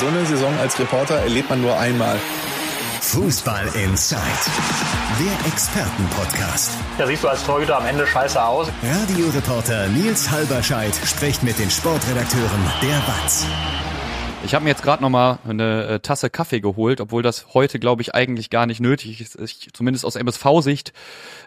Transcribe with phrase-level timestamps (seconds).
[0.00, 2.16] So eine Saison als Reporter erlebt man nur einmal.
[3.00, 4.20] Fußball Inside,
[5.18, 6.70] der Expertenpodcast.
[6.98, 8.68] Da siehst du als Torhüter am Ende scheiße aus.
[8.80, 13.44] Radioreporter Nils Halberscheid spricht mit den Sportredakteuren der BATS.
[14.44, 17.80] Ich habe mir jetzt gerade noch mal eine äh, Tasse Kaffee geholt, obwohl das heute,
[17.80, 19.36] glaube ich, eigentlich gar nicht nötig ist.
[19.40, 20.92] Ich, zumindest aus MSV-Sicht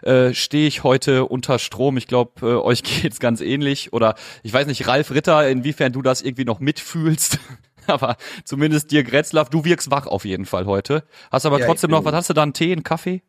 [0.02, 1.96] äh, stehe ich heute unter Strom.
[1.96, 3.94] Ich glaube, äh, euch geht's ganz ähnlich.
[3.94, 7.38] Oder ich weiß nicht, Ralf Ritter, inwiefern du das irgendwie noch mitfühlst.
[7.86, 11.04] aber zumindest dir Gretzlaff, du wirkst wach auf jeden Fall heute.
[11.30, 13.22] Hast aber ja, trotzdem noch, was hast du da, einen Tee, einen Kaffee?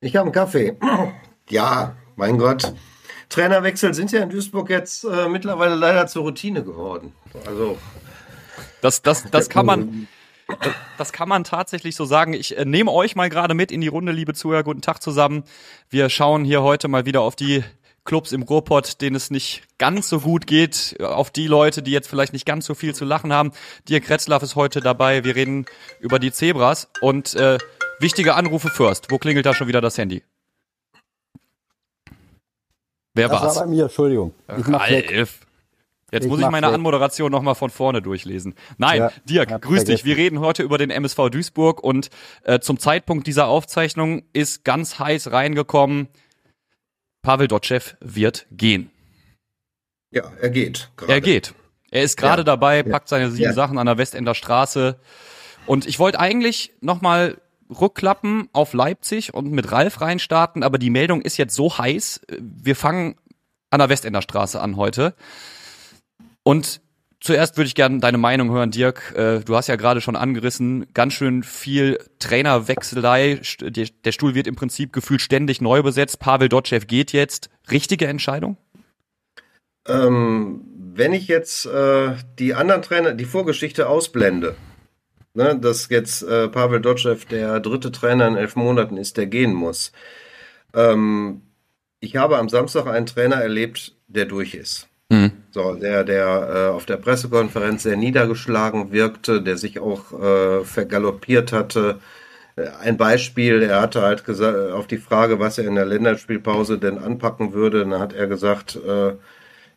[0.00, 0.76] Ich habe einen Kaffee.
[1.48, 2.72] Ja, mein Gott.
[3.28, 7.12] Trainerwechsel sind ja in Duisburg jetzt äh, mittlerweile leider zur Routine geworden.
[7.46, 7.76] Also
[8.80, 10.08] das, das, das kann man,
[10.98, 12.32] das kann man tatsächlich so sagen.
[12.32, 14.62] Ich äh, nehme euch mal gerade mit in die Runde, liebe Zuhörer.
[14.62, 15.44] Guten Tag zusammen.
[15.90, 17.64] Wir schauen hier heute mal wieder auf die
[18.04, 22.08] Clubs im Ruhrpott, denen es nicht ganz so gut geht, auf die Leute, die jetzt
[22.08, 23.52] vielleicht nicht ganz so viel zu lachen haben.
[23.88, 25.24] Dirk Retzlaff ist heute dabei.
[25.24, 25.66] Wir reden
[26.00, 27.58] über die Zebras und äh,
[28.00, 29.10] wichtige Anrufe first.
[29.10, 30.22] Wo klingelt da schon wieder das Handy?
[33.14, 33.56] Wer das war's?
[33.56, 34.34] war bei mir, Entschuldigung.
[34.58, 35.40] Ich mach Ralf.
[36.12, 36.74] Jetzt ich muss ich meine weg.
[36.74, 38.54] Anmoderation nochmal von vorne durchlesen.
[38.76, 40.04] Nein, ja, Dirk, grüß dich.
[40.04, 42.10] Wir reden heute über den MSV Duisburg und
[42.42, 46.08] äh, zum Zeitpunkt dieser Aufzeichnung ist ganz heiß reingekommen,
[47.22, 48.90] Pavel Dotschew wird gehen.
[50.10, 50.90] Ja, er geht.
[50.96, 51.12] Grade.
[51.12, 51.54] Er geht.
[51.90, 52.44] Er ist gerade ja.
[52.44, 53.52] dabei, packt seine sieben ja.
[53.52, 54.98] Sachen an der Westender Straße.
[55.66, 61.22] Und ich wollte eigentlich nochmal rückklappen auf Leipzig und mit Ralf reinstarten, aber die Meldung
[61.22, 62.20] ist jetzt so heiß.
[62.38, 63.16] Wir fangen
[63.70, 65.14] an der Westender Straße an heute.
[66.42, 66.80] Und
[67.22, 69.14] Zuerst würde ich gerne deine Meinung hören, Dirk.
[69.16, 73.40] Äh, du hast ja gerade schon angerissen, ganz schön viel Trainerwechselei.
[73.60, 76.18] Der Stuhl wird im Prinzip gefühlt ständig neu besetzt.
[76.18, 77.48] Pavel Dotschew geht jetzt.
[77.70, 78.56] Richtige Entscheidung?
[79.86, 80.62] Ähm,
[80.94, 84.56] wenn ich jetzt äh, die anderen Trainer, die Vorgeschichte ausblende,
[85.34, 89.54] ne, dass jetzt äh, Pavel Dotschew der dritte Trainer in elf Monaten ist, der gehen
[89.54, 89.92] muss.
[90.74, 91.42] Ähm,
[92.00, 94.88] ich habe am Samstag einen Trainer erlebt, der durch ist.
[95.12, 95.30] Mhm.
[95.50, 101.52] So, der, der äh, auf der Pressekonferenz sehr niedergeschlagen wirkte, der sich auch äh, vergaloppiert
[101.52, 101.98] hatte.
[102.56, 106.78] Äh, ein Beispiel, er hatte halt gesagt, auf die Frage, was er in der Länderspielpause
[106.78, 109.12] denn anpacken würde, dann hat er gesagt, äh,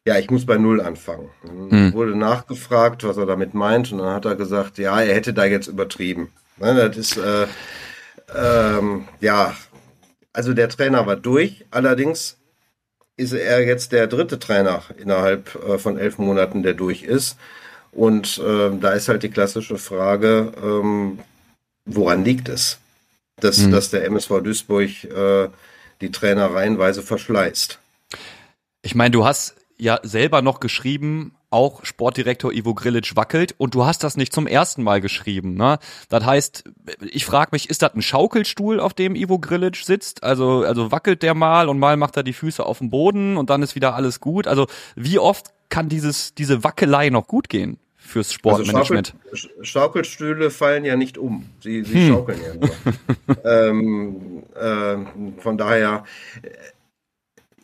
[0.08, 1.30] ja, ich muss bei Null anfangen.
[1.44, 1.94] Dann mhm.
[1.94, 5.44] wurde nachgefragt, was er damit meint, und dann hat er gesagt, ja, er hätte da
[5.44, 6.32] jetzt übertrieben.
[6.58, 7.48] Ne, das ist, äh,
[8.34, 9.54] ähm, ja,
[10.32, 12.38] also der Trainer war durch, allerdings
[13.18, 17.38] ist er jetzt der dritte Trainer innerhalb äh, von elf Monaten, der durch ist.
[17.92, 21.20] Und äh, da ist halt die klassische Frage, ähm,
[21.86, 22.80] woran liegt es,
[23.40, 23.72] dass, mhm.
[23.72, 25.48] dass der MSV Duisburg äh,
[26.02, 27.80] die Trainer reihenweise verschleißt?
[28.82, 33.86] Ich meine, du hast ja selber noch geschrieben, auch Sportdirektor Ivo Grilic wackelt und du
[33.86, 35.56] hast das nicht zum ersten Mal geschrieben.
[35.56, 35.80] Ne?
[36.10, 36.66] Das heißt,
[37.00, 40.24] ich frage mich, ist das ein Schaukelstuhl, auf dem Ivo Grilic sitzt?
[40.24, 43.50] Also, also wackelt der mal und mal macht er die Füße auf dem Boden und
[43.50, 44.48] dann ist wieder alles gut.
[44.48, 44.68] Also
[44.98, 47.80] wie oft kann dieses, diese Wackelei noch gut gehen?
[47.98, 49.16] fürs Sportmanagement.
[49.24, 51.50] Also Schaukel, Schaukelstühle fallen ja nicht um.
[51.60, 52.14] Sie, sie hm.
[52.14, 53.44] schaukeln ja nur.
[53.44, 56.04] ähm, äh, von daher,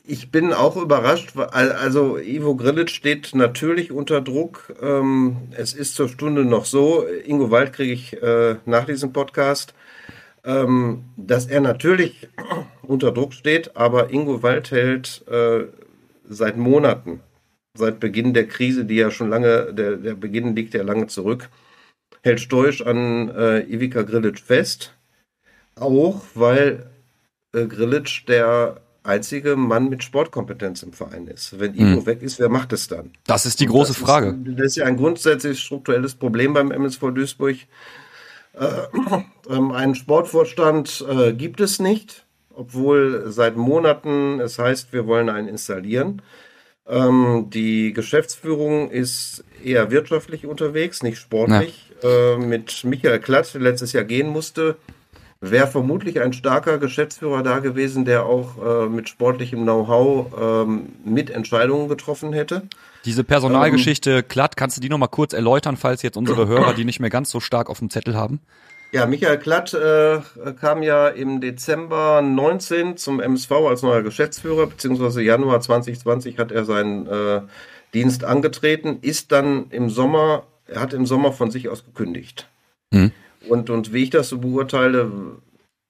[0.04, 1.36] ich bin auch überrascht.
[1.38, 4.74] Also Ivo Grilic steht natürlich unter Druck.
[4.82, 9.74] Ähm, es ist zur Stunde noch so, Ingo Wald kriege ich äh, nach diesem Podcast,
[10.44, 12.30] ähm, dass er natürlich
[12.82, 15.66] unter Druck steht, aber Ingo Wald hält äh,
[16.28, 17.22] seit Monaten,
[17.78, 21.50] seit Beginn der Krise, die ja schon lange, der, der Beginn liegt ja lange zurück,
[22.24, 24.96] hält stoisch an äh, Ivica Grilic fest.
[25.76, 26.90] Auch weil
[27.54, 31.60] äh, Grilic der einzige Mann mit Sportkompetenz im Verein ist.
[31.60, 32.06] Wenn Ivo hm.
[32.06, 33.12] weg ist, wer macht es dann?
[33.26, 34.38] Das ist die große das Frage.
[34.46, 37.58] Ist, das ist ja ein grundsätzlich strukturelles Problem beim MSV Duisburg.
[38.54, 45.30] Äh, äh, einen Sportvorstand äh, gibt es nicht, obwohl seit Monaten es heißt, wir wollen
[45.30, 46.22] einen installieren.
[46.88, 51.92] Ähm, die Geschäftsführung ist eher wirtschaftlich unterwegs, nicht sportlich.
[52.04, 54.76] Äh, mit Michael Klatt, der letztes Jahr gehen musste,
[55.42, 61.32] wäre vermutlich ein starker Geschäftsführer da gewesen, der auch äh, mit sportlichem Know-how ähm, mit
[61.32, 62.62] Entscheidungen getroffen hätte.
[63.06, 66.86] Diese Personalgeschichte, ähm, Klatt, kannst du die nochmal kurz erläutern, falls jetzt unsere Hörer die
[66.86, 68.40] nicht mehr ganz so stark auf dem Zettel haben?
[68.92, 70.20] Ja, Michael Klatt äh,
[70.60, 76.66] kam ja im Dezember 19 zum MSV als neuer Geschäftsführer, beziehungsweise Januar 2020 hat er
[76.66, 77.42] seinen äh,
[77.94, 82.48] Dienst angetreten, ist dann im Sommer, er hat im Sommer von sich aus gekündigt.
[82.94, 83.12] Hm.
[83.48, 85.12] Und, und wie ich das so beurteile,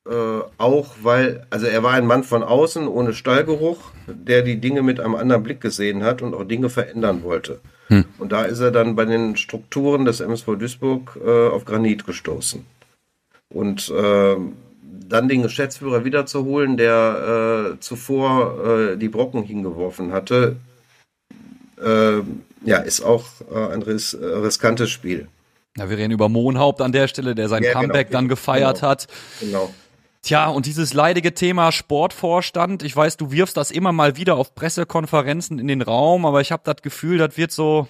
[0.09, 4.81] äh, auch weil, also er war ein Mann von außen, ohne Stallgeruch, der die Dinge
[4.81, 7.59] mit einem anderen Blick gesehen hat und auch Dinge verändern wollte.
[7.87, 8.05] Hm.
[8.17, 12.65] Und da ist er dann bei den Strukturen des MSV Duisburg äh, auf Granit gestoßen.
[13.49, 14.35] Und äh,
[15.07, 20.55] dann den Geschäftsführer wiederzuholen, der äh, zuvor äh, die Brocken hingeworfen hatte,
[21.83, 22.21] äh,
[22.63, 25.27] ja, ist auch äh, ein ris riskantes Spiel.
[25.77, 27.81] Ja, wir reden über Mohnhaupt an der Stelle, der sein ja, genau.
[27.81, 28.19] Comeback genau.
[28.19, 28.89] dann gefeiert genau.
[28.89, 29.07] hat.
[29.39, 29.73] Genau.
[30.21, 34.53] Tja, und dieses leidige Thema Sportvorstand, ich weiß, du wirfst das immer mal wieder auf
[34.53, 37.87] Pressekonferenzen in den Raum, aber ich habe das Gefühl, das wird so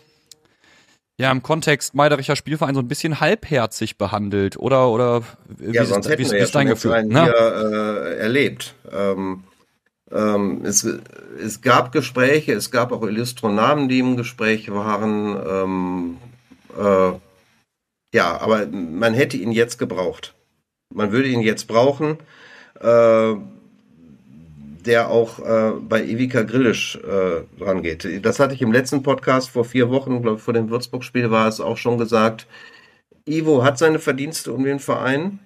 [1.17, 6.07] ja im Kontext Meiderischer Spielverein so ein bisschen halbherzig behandelt, oder oder wie ja, sonst
[6.07, 7.03] hätten wie, wir ja dein Gefühl?
[7.03, 7.23] Ne?
[7.23, 8.75] hier, äh, erlebt.
[8.89, 9.43] Ähm,
[10.09, 10.87] ähm, es,
[11.43, 15.37] es gab Gespräche, es gab auch Illustronamen, die im Gespräch waren.
[15.45, 16.17] Ähm,
[16.79, 17.11] äh,
[18.13, 20.35] ja, aber man hätte ihn jetzt gebraucht.
[20.93, 22.17] Man würde ihn jetzt brauchen,
[22.79, 23.33] äh,
[24.85, 28.25] der auch äh, bei Ivica Grillisch äh, rangeht.
[28.25, 31.47] Das hatte ich im letzten Podcast vor vier Wochen, glaube ich, vor dem Würzburg-Spiel war
[31.47, 32.47] es auch schon gesagt.
[33.25, 35.39] Ivo hat seine Verdienste um den Verein.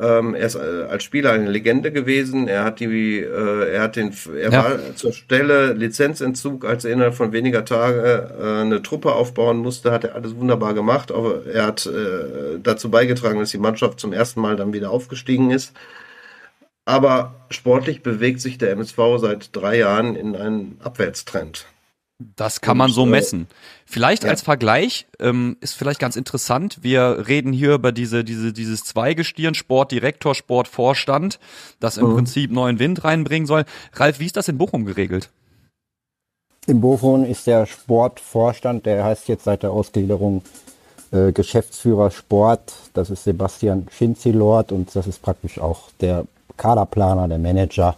[0.00, 2.46] Ähm, er ist äh, als Spieler eine Legende gewesen.
[2.46, 4.64] Er hat die, äh, er hat den, er ja.
[4.64, 9.90] war zur Stelle Lizenzentzug, als er innerhalb von weniger Tage äh, eine Truppe aufbauen musste,
[9.90, 11.10] hat er alles wunderbar gemacht.
[11.10, 15.50] Aber er hat äh, dazu beigetragen, dass die Mannschaft zum ersten Mal dann wieder aufgestiegen
[15.50, 15.72] ist.
[16.84, 21.66] Aber sportlich bewegt sich der MSV seit drei Jahren in einen Abwärtstrend.
[22.18, 23.46] Das kann man so äh, messen.
[23.86, 24.30] Vielleicht ja.
[24.30, 26.78] als Vergleich ähm, ist vielleicht ganz interessant.
[26.82, 31.38] Wir reden hier über diese, diese, dieses Zweigestirn, Sportdirektor, Sportvorstand,
[31.78, 32.14] das im mhm.
[32.16, 33.64] Prinzip neuen Wind reinbringen soll.
[33.92, 35.30] Ralf, wie ist das in Bochum geregelt?
[36.66, 40.42] In Bochum ist der Sportvorstand, der heißt jetzt seit der Ausgliederung
[41.12, 42.74] äh, Geschäftsführer Sport.
[42.94, 46.26] Das ist Sebastian Schinzilort und das ist praktisch auch der
[46.56, 47.96] Kaderplaner, der Manager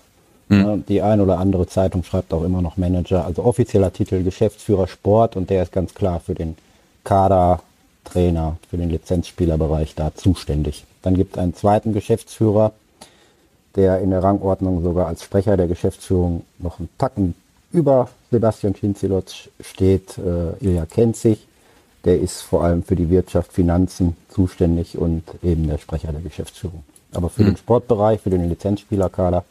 [0.51, 0.85] Mhm.
[0.89, 3.25] Die ein oder andere Zeitung schreibt auch immer noch Manager.
[3.25, 6.57] Also offizieller Titel Geschäftsführer Sport und der ist ganz klar für den
[7.05, 7.63] Kader,
[8.05, 10.85] Trainer, für den Lizenzspielerbereich da zuständig.
[11.03, 12.73] Dann gibt es einen zweiten Geschäftsführer,
[13.77, 17.35] der in der Rangordnung sogar als Sprecher der Geschäftsführung noch einen Tacken
[17.73, 20.19] über Sebastian Schinzilotz steht.
[20.19, 21.47] Äh, Ilja kennt sich.
[22.05, 26.83] Der ist vor allem für die Wirtschaft, Finanzen zuständig und eben der Sprecher der Geschäftsführung.
[27.13, 27.49] Aber für mhm.
[27.49, 29.45] den Sportbereich, für den Lizenzspielerkader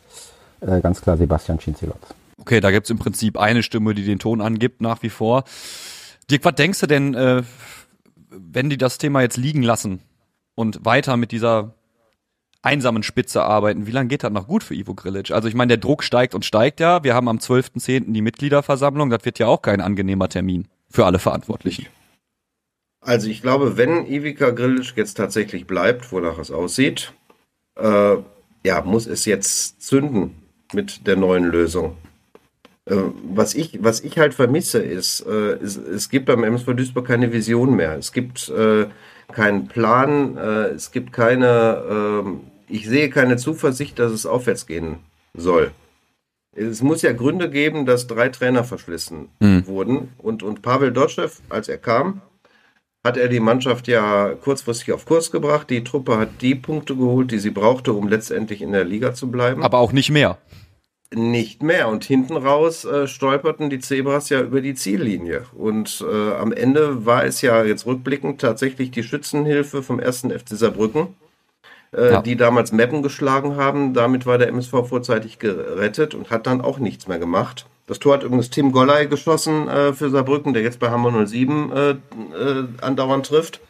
[0.62, 2.00] äh, ganz klar Sebastian Schinzilot.
[2.40, 5.44] Okay, da gibt's im Prinzip eine Stimme, die den Ton angibt nach wie vor.
[6.32, 7.44] Dirk, was denkst du denn, äh,
[8.30, 10.00] wenn die das Thema jetzt liegen lassen
[10.56, 11.74] und weiter mit dieser
[12.62, 15.32] einsamen Spitze arbeiten, wie lange geht das noch gut für Ivo Grilic?
[15.32, 17.04] Also ich meine, der Druck steigt und steigt ja.
[17.04, 18.12] Wir haben am 12.10.
[18.12, 19.10] die Mitgliederversammlung.
[19.10, 21.88] Das wird ja auch kein angenehmer Termin für alle Verantwortlichen.
[23.02, 27.14] Also ich glaube, wenn Ivica Grilic jetzt tatsächlich bleibt, wonach es aussieht,
[27.78, 28.18] äh,
[28.66, 30.36] ja, muss es jetzt zünden
[30.74, 31.98] mit der neuen Lösung.
[32.86, 37.08] Äh, was ich, was ich halt vermisse, ist, äh, es, es gibt beim MSV Duisburg
[37.08, 37.98] keine Vision mehr.
[37.98, 38.88] Es gibt äh,
[39.32, 44.98] keinen Plan, äh, es gibt keine, ähm, ich sehe keine Zuversicht, dass es aufwärts gehen
[45.34, 45.72] soll.
[46.56, 49.68] Es muss ja Gründe geben, dass drei Trainer verschlissen mhm.
[49.68, 50.10] wurden.
[50.18, 52.22] Und, und Pavel Dotschew, als er kam,
[53.04, 55.70] hat er die Mannschaft ja kurzfristig auf Kurs gebracht.
[55.70, 59.32] Die Truppe hat die Punkte geholt, die sie brauchte, um letztendlich in der Liga zu
[59.32, 59.64] bleiben.
[59.64, 60.38] Aber auch nicht mehr.
[61.12, 61.88] Nicht mehr.
[61.88, 65.46] Und hinten raus äh, stolperten die Zebras ja über die Ziellinie.
[65.54, 70.50] Und äh, am Ende war es ja jetzt rückblickend tatsächlich die Schützenhilfe vom ersten FC
[70.50, 71.16] Saarbrücken,
[71.96, 72.22] äh, ja.
[72.22, 73.94] die damals Meppen geschlagen haben.
[73.94, 77.66] Damit war der MSV vorzeitig gerettet und hat dann auch nichts mehr gemacht.
[77.90, 81.72] Das Tor hat übrigens Tim Golley geschossen äh, für Saarbrücken, der jetzt bei Hamburg 07
[81.72, 81.98] äh, äh,
[82.82, 83.62] andauernd trifft.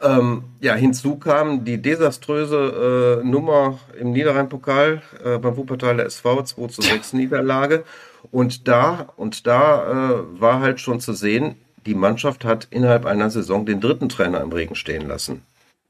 [0.00, 6.66] Ähm, ja, hinzu kam die desaströse äh, Nummer im Niederrhein-Pokal äh, beim Wuppertaler SV 2
[6.68, 7.84] zu 6 Niederlage.
[8.30, 13.28] Und da, und da äh, war halt schon zu sehen, die Mannschaft hat innerhalb einer
[13.28, 15.42] Saison den dritten Trainer im Regen stehen lassen.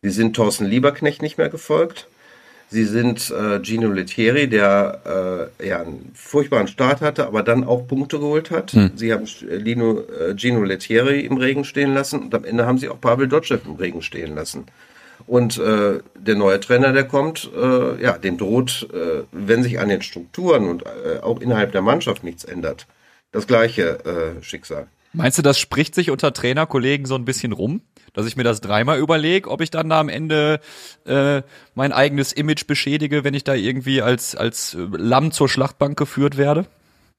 [0.02, 2.08] Sie sind Thorsten Lieberknecht nicht mehr gefolgt.
[2.74, 7.86] Sie sind äh, Gino Lettieri, der äh, ja einen furchtbaren Start hatte, aber dann auch
[7.86, 8.72] Punkte geholt hat.
[8.72, 8.90] Hm.
[8.96, 12.88] Sie haben Lino, äh, Gino Lettieri im Regen stehen lassen und am Ende haben sie
[12.88, 14.66] auch Pavel Dotschew im Regen stehen lassen.
[15.28, 19.88] Und äh, der neue Trainer, der kommt, äh, ja, dem droht, äh, wenn sich an
[19.88, 22.88] den Strukturen und äh, auch innerhalb der Mannschaft nichts ändert,
[23.30, 24.88] das gleiche äh, Schicksal.
[25.14, 27.82] Meinst du, das spricht sich unter Trainerkollegen so ein bisschen rum?
[28.12, 30.60] Dass ich mir das dreimal überlege, ob ich dann da am Ende
[31.06, 31.42] äh,
[31.74, 36.66] mein eigenes Image beschädige, wenn ich da irgendwie als, als Lamm zur Schlachtbank geführt werde?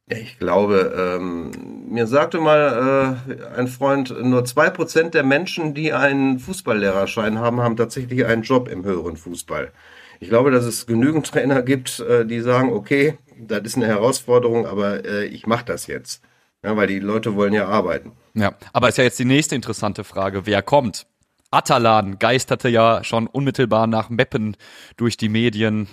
[0.07, 1.51] Ich glaube, ähm,
[1.89, 7.59] mir sagte mal äh, ein Freund, nur zwei Prozent der Menschen, die einen Fußballlehrerschein haben,
[7.61, 9.71] haben tatsächlich einen Job im höheren Fußball.
[10.19, 14.67] Ich glaube, dass es genügend Trainer gibt, äh, die sagen, okay, das ist eine Herausforderung,
[14.67, 16.21] aber äh, ich mache das jetzt.
[16.65, 18.13] Ja, weil die Leute wollen ja arbeiten.
[18.33, 20.47] Ja, aber ist ja jetzt die nächste interessante Frage.
[20.47, 21.05] Wer kommt?
[21.51, 24.57] Atalan geisterte ja schon unmittelbar nach Meppen
[24.97, 25.87] durch die Medien.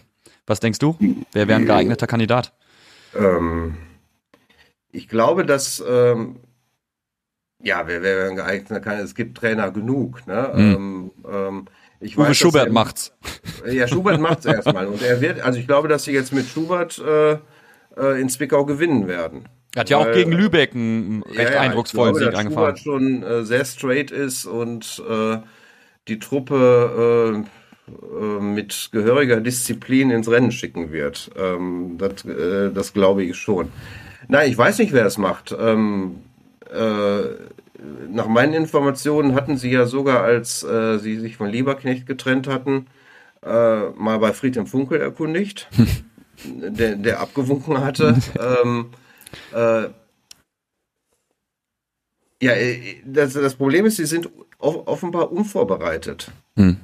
[0.47, 0.97] Was denkst du?
[1.33, 2.55] Wer wäre ein geeigneter Kandidat?
[3.15, 3.77] Ähm,
[4.91, 6.37] ich glaube, dass ähm,
[7.63, 9.05] ja, wer wäre ein geeigneter Kandidat?
[9.07, 10.27] Es gibt Trainer genug.
[10.27, 10.53] Ne?
[10.55, 11.11] Hm.
[11.31, 11.65] Ähm,
[12.01, 13.13] ich Uwe weiß, Schubert er- macht's.
[13.71, 14.87] Ja, Schubert macht's erstmal.
[14.87, 17.33] Und er wird, also ich glaube, dass sie jetzt mit Schubert äh,
[17.97, 19.49] äh, in Zwickau gewinnen werden.
[19.75, 22.77] Er hat ja auch gegen Lübeck einen recht Ja, ja, eindrucksvollen Sieg glaube, eingefahren.
[22.77, 25.39] Schubert schon äh, sehr straight ist und äh,
[26.09, 27.45] die Truppe
[27.89, 31.31] äh, äh, mit gehöriger Disziplin ins Rennen schicken wird.
[31.37, 33.71] Ähm, das, äh, das glaube ich schon.
[34.29, 35.55] Nein, ich weiß nicht, wer es macht.
[35.59, 36.17] Ähm,
[36.71, 37.23] äh,
[38.09, 42.87] nach meinen Informationen hatten sie ja sogar, als äh, sie sich von Lieberknecht getrennt hatten,
[43.45, 45.69] äh, mal bei Friedhelm Funkel erkundigt,
[46.45, 48.17] der, der abgewunken hatte.
[48.65, 48.87] ähm,
[49.53, 49.89] äh,
[52.43, 56.31] ja, äh, das, das Problem ist, sie sind off- offenbar unvorbereitet.
[56.57, 56.77] Hm.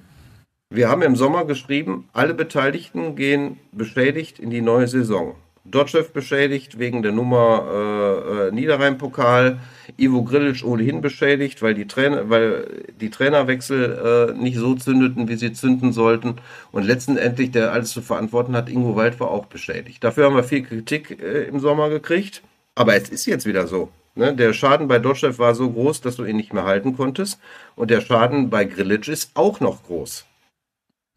[0.71, 5.35] Wir haben im Sommer geschrieben, alle Beteiligten gehen beschädigt in die neue Saison.
[5.64, 9.59] Dotschew beschädigt wegen der Nummer äh, äh, Niederrhein-Pokal,
[9.99, 15.37] Ivo Grilic ohnehin beschädigt, weil die, Trainer, weil die Trainerwechsel äh, nicht so zündeten, wie
[15.37, 16.37] sie zünden sollten.
[16.71, 20.05] Und letztendlich, der alles zu verantworten hat, Ingo Wald war auch beschädigt.
[20.05, 22.43] Dafür haben wir viel Kritik äh, im Sommer gekriegt.
[22.76, 23.88] Aber es ist jetzt wieder so.
[24.14, 24.35] Ne?
[24.35, 27.40] Der Schaden bei Dotschew war so groß, dass du ihn nicht mehr halten konntest.
[27.75, 30.26] Und der Schaden bei Grilic ist auch noch groß.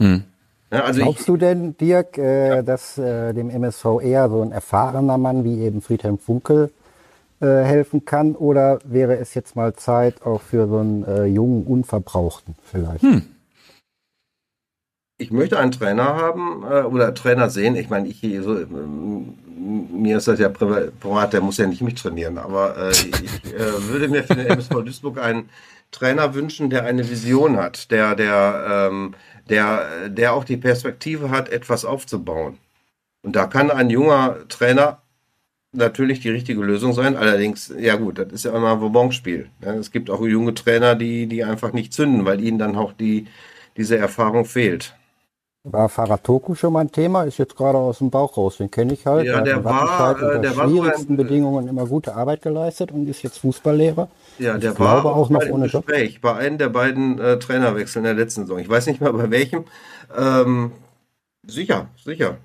[0.02, 0.24] Hm.
[0.72, 4.52] Ja, also ich, Glaubst du denn, Dirk, äh, dass äh, dem MSV eher so ein
[4.52, 6.72] erfahrener Mann wie eben Friedhelm Funkel
[7.46, 8.36] helfen kann?
[8.36, 13.04] Oder wäre es jetzt mal Zeit auch für so einen äh, jungen Unverbrauchten vielleicht?
[15.22, 17.76] ich möchte einen Trainer haben äh, oder Trainer sehen.
[17.76, 19.38] Ich meine, ich so, ähm,
[19.94, 23.54] mir ist das ja priva- privat, der muss ja nicht mich trainieren, aber äh, ich
[23.54, 25.50] äh, würde mir für den MSV Duisburg einen
[25.92, 29.14] Trainer wünschen, der eine Vision hat, der, der, ähm,
[29.50, 32.58] der, der auch die Perspektive hat, etwas aufzubauen.
[33.24, 35.01] Und da kann ein junger Trainer
[35.74, 37.16] natürlich die richtige Lösung sein.
[37.16, 39.50] Allerdings, ja gut, das ist ja immer ein Wobonspiel.
[39.64, 42.94] Ja, es gibt auch junge Trainer, die, die einfach nicht zünden, weil ihnen dann auch
[42.94, 43.28] die,
[43.78, 44.96] diese Erfahrung fehlt.
[45.64, 47.22] War Faratoku schon mal ein Thema?
[47.24, 48.58] Ist jetzt gerade aus dem Bauch raus.
[48.58, 49.28] Den kenne ich halt.
[49.28, 52.42] Ja, der in war, äh, unter der war schwierigsten so ein- Bedingungen immer gute Arbeit
[52.42, 54.10] geleistet und ist jetzt Fußballlehrer.
[54.40, 55.86] Ja, Ich der glaube war auch noch mal im ohne Job.
[55.86, 58.58] Gespräch bei einem der beiden äh, Trainerwechsel in der letzten Saison.
[58.58, 59.66] Ich weiß nicht mal bei welchem.
[60.18, 60.72] Ähm,
[61.46, 62.38] sicher, sicher.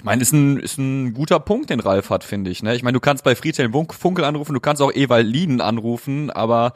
[0.00, 2.62] Ich meine, ist ein, ist ein guter Punkt, den Ralf hat, finde ich.
[2.62, 2.74] Ne?
[2.74, 6.72] Ich meine, du kannst bei Friedhelm Funkel anrufen, du kannst auch Ewald Lieden anrufen, aber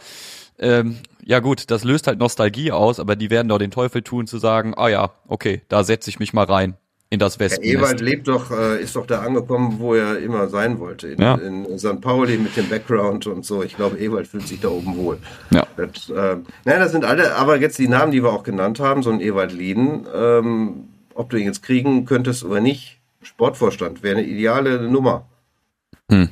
[0.59, 4.27] ähm, ja gut, das löst halt Nostalgie aus, aber die werden doch den Teufel tun
[4.27, 6.77] zu sagen, ah ja, okay, da setze ich mich mal rein
[7.09, 7.75] in das Herr Wespennest.
[7.75, 11.09] Ewald lebt doch, äh, ist doch da angekommen, wo er immer sein wollte.
[11.09, 11.37] In, Ja.
[11.37, 12.03] in St.
[12.03, 13.63] Pauli mit dem Background und so.
[13.63, 15.17] Ich glaube, Ewald fühlt sich da oben wohl.
[15.51, 15.67] Ja.
[15.79, 19.03] Das, äh, naja, das sind alle, aber jetzt die Namen, die wir auch genannt haben,
[19.03, 24.19] so ein Ewald Lieden, ähm, ob du ihn jetzt kriegen könntest oder nicht, Sportvorstand wäre
[24.19, 25.27] eine ideale Nummer.
[26.11, 26.29] Hm.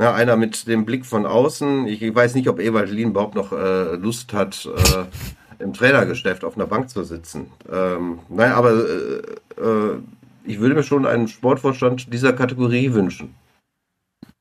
[0.00, 1.88] Ja, einer mit dem Blick von außen.
[1.88, 6.44] Ich, ich weiß nicht, ob Ewald Lien überhaupt noch äh, Lust hat, äh, im Trainergeschäft
[6.44, 7.50] auf einer Bank zu sitzen.
[7.70, 9.98] Ähm, nein, aber äh, äh,
[10.44, 13.34] ich würde mir schon einen Sportvorstand dieser Kategorie wünschen,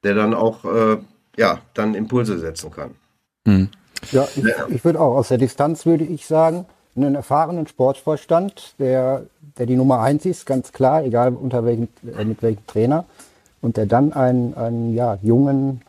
[0.04, 0.98] der dann auch äh,
[1.38, 2.92] ja dann Impulse setzen kann.
[3.48, 3.70] Hm.
[4.12, 6.66] Ja, ich, ich würde auch aus der Distanz würde ich sagen,
[6.98, 9.24] einen erfahrenen Sportvorstand, der,
[9.58, 11.88] der die Nummer eins ist, ganz klar, egal unter welchem,
[12.18, 13.06] äh, mit welchem Trainer,
[13.62, 15.82] und der dann einen, einen ja, jungen,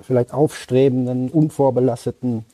[0.00, 2.44] vielleicht aufstrebenden, unvorbelasteten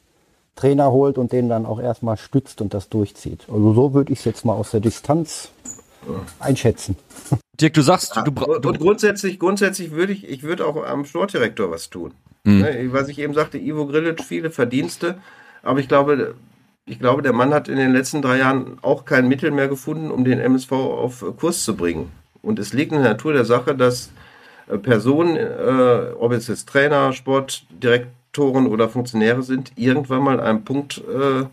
[0.56, 3.46] Trainer holt und den dann auch erstmal stützt und das durchzieht.
[3.50, 5.50] Also so würde ich es jetzt mal aus der Distanz
[6.40, 6.96] einschätzen.
[7.60, 11.70] Dirk, du sagst, du, du und grundsätzlich, grundsätzlich würde ich, ich würde auch am Sportdirektor
[11.70, 12.12] was tun.
[12.44, 12.60] Mhm.
[12.60, 15.18] Ne, was ich eben sagte, Ivo Grilic, viele Verdienste,
[15.62, 16.34] aber ich glaube,
[16.88, 20.11] ich glaube, der Mann hat in den letzten drei Jahren auch kein Mittel mehr gefunden,
[20.11, 22.11] um den MSV auf Kurs zu bringen.
[22.42, 24.11] Und es liegt in der Natur der Sache, dass
[24.68, 30.64] äh, Personen, äh, ob es jetzt Trainer, Sportdirektoren oder Funktionäre sind, irgendwann mal an einem
[30.64, 31.45] Punkt äh,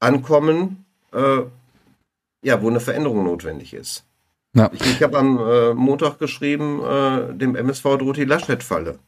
[0.00, 1.42] ankommen, äh,
[2.42, 4.04] ja, wo eine Veränderung notwendig ist.
[4.54, 4.70] Ja.
[4.72, 8.98] Ich, ich habe am äh, Montag geschrieben, äh, dem MSV droht die Laschet-Falle.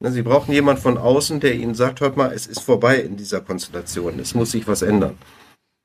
[0.00, 3.40] Sie brauchen jemand von außen, der Ihnen sagt, hört mal, es ist vorbei in dieser
[3.40, 5.18] Konstellation, es muss sich was ändern.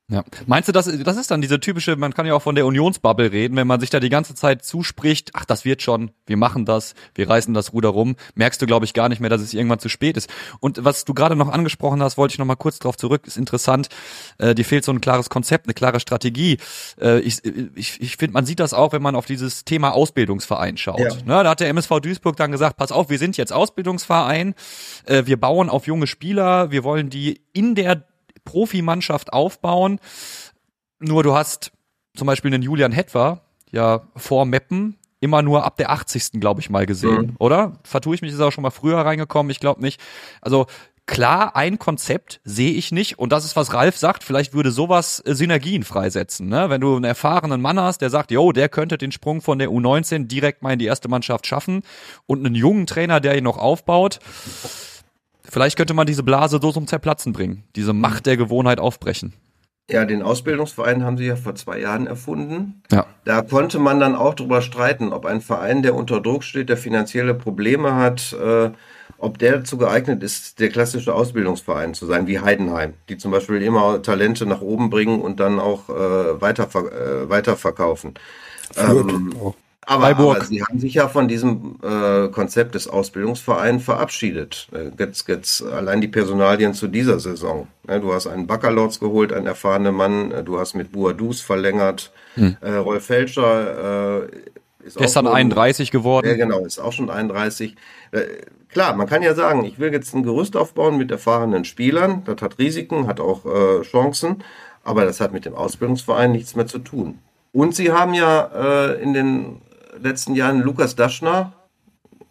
[0.09, 0.23] Ja.
[0.47, 3.31] Meinst du, das, das ist dann diese typische, man kann ja auch von der Unionsbubble
[3.31, 6.65] reden, wenn man sich da die ganze Zeit zuspricht, ach, das wird schon, wir machen
[6.65, 9.53] das, wir reißen das Ruder rum, merkst du, glaube ich, gar nicht mehr, dass es
[9.53, 10.29] irgendwann zu spät ist.
[10.59, 13.37] Und was du gerade noch angesprochen hast, wollte ich noch mal kurz drauf zurück, ist
[13.37, 13.87] interessant,
[14.39, 16.57] äh, dir fehlt so ein klares Konzept, eine klare Strategie.
[16.99, 20.75] Äh, ich ich, ich finde, man sieht das auch, wenn man auf dieses Thema Ausbildungsverein
[20.75, 20.99] schaut.
[20.99, 21.15] Ja.
[21.25, 24.53] Ne, da hat der MSV Duisburg dann gesagt, pass auf, wir sind jetzt Ausbildungsverein,
[25.05, 28.03] äh, wir bauen auf junge Spieler, wir wollen die in der
[28.45, 29.99] Profimannschaft aufbauen.
[30.99, 31.71] Nur du hast
[32.15, 36.41] zum Beispiel einen Julian Hetwer ja vor Meppen immer nur ab der 80.
[36.41, 37.35] glaube ich mal gesehen, mhm.
[37.39, 37.73] oder?
[37.83, 40.01] Vertue ich mich, ist auch schon mal früher reingekommen, ich glaube nicht.
[40.41, 40.65] Also
[41.05, 45.23] klar, ein Konzept sehe ich nicht und das ist, was Ralf sagt, vielleicht würde sowas
[45.25, 46.49] äh, Synergien freisetzen.
[46.49, 46.69] Ne?
[46.69, 49.69] Wenn du einen erfahrenen Mann hast, der sagt, jo, der könnte den Sprung von der
[49.69, 51.83] U19 direkt mal in die erste Mannschaft schaffen
[52.25, 54.19] und einen jungen Trainer, der ihn noch aufbaut,
[55.49, 59.33] Vielleicht könnte man diese Blase so zum Zerplatzen bringen, diese Macht der Gewohnheit aufbrechen.
[59.89, 62.81] Ja, den Ausbildungsverein haben sie ja vor zwei Jahren erfunden.
[62.89, 63.05] Ja.
[63.25, 66.77] Da konnte man dann auch drüber streiten, ob ein Verein, der unter Druck steht, der
[66.77, 68.71] finanzielle Probleme hat, äh,
[69.17, 73.61] ob der dazu geeignet ist, der klassische Ausbildungsverein zu sein, wie Heidenheim, die zum Beispiel
[73.61, 78.13] immer Talente nach oben bringen und dann auch äh, weiter, äh, weiterverkaufen.
[78.77, 79.33] Ähm,
[79.85, 84.67] aber, aber, Sie haben sich ja von diesem äh, Konzept des Ausbildungsvereins verabschiedet.
[84.71, 87.67] Äh, jetzt, jetzt allein die Personalien zu dieser Saison.
[87.87, 90.31] Ja, du hast einen Baccalords geholt, einen erfahrenen Mann.
[90.31, 92.11] Äh, du hast mit Buadus verlängert.
[92.35, 92.57] Hm.
[92.61, 96.27] Äh, Rolf Felscher äh, ist Gestern auch 31 geworden.
[96.27, 97.75] Ja, genau, ist auch schon 31.
[98.11, 98.21] Äh,
[98.69, 102.23] klar, man kann ja sagen, ich will jetzt ein Gerüst aufbauen mit erfahrenen Spielern.
[102.25, 103.43] Das hat Risiken, hat auch
[103.83, 104.43] Chancen.
[104.83, 107.19] Aber das hat mit dem Ausbildungsverein nichts mehr zu tun.
[107.53, 109.61] Und sie haben ja äh, in den
[110.03, 111.53] letzten Jahren Lukas Daschner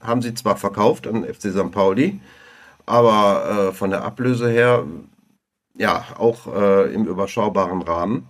[0.01, 1.71] haben sie zwar verkauft an FC St.
[1.71, 2.21] Pauli,
[2.87, 4.85] aber äh, von der Ablöse her
[5.77, 8.29] ja auch äh, im überschaubaren Rahmen.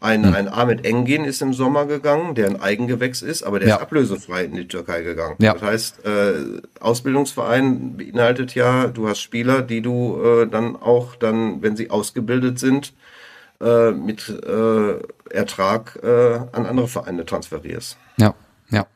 [0.00, 0.34] Ein, hm.
[0.34, 3.76] ein Ahmed Engin ist im Sommer gegangen, der ein Eigengewächs ist, aber der ja.
[3.76, 5.36] ist ablösefrei in die Türkei gegangen.
[5.38, 5.52] Ja.
[5.52, 11.62] Das heißt, äh, Ausbildungsverein beinhaltet ja, du hast Spieler, die du äh, dann auch dann,
[11.62, 12.94] wenn sie ausgebildet sind,
[13.60, 14.98] äh, mit äh,
[15.30, 17.96] Ertrag äh, an andere Vereine transferierst.
[18.16, 18.34] Ja.
[18.72, 18.86] Ja.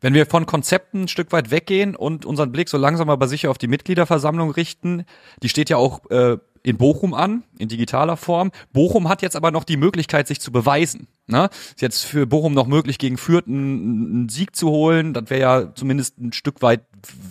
[0.00, 3.50] Wenn wir von Konzepten ein Stück weit weggehen und unseren Blick so langsam aber sicher
[3.50, 5.04] auf die Mitgliederversammlung richten,
[5.42, 8.52] die steht ja auch äh, in Bochum an, in digitaler Form.
[8.72, 11.08] Bochum hat jetzt aber noch die Möglichkeit, sich zu beweisen.
[11.26, 11.50] Ne?
[11.70, 15.14] Ist jetzt für Bochum noch möglich, gegen Fürth einen, einen Sieg zu holen.
[15.14, 16.82] Das wäre ja zumindest ein Stück weit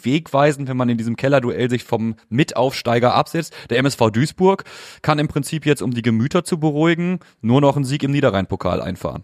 [0.04, 3.56] wegweisend, wenn man in diesem Kellerduell sich vom Mitaufsteiger absetzt.
[3.70, 4.66] Der MSV Duisburg
[5.02, 8.82] kann im Prinzip jetzt, um die Gemüter zu beruhigen, nur noch einen Sieg im Niederrhein-Pokal
[8.82, 9.24] einfahren.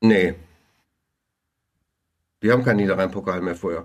[0.00, 0.34] Nee,
[2.42, 3.84] die haben keinen Niederrhein-Pokal mehr vorher.